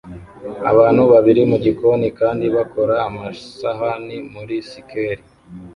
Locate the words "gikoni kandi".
1.65-2.45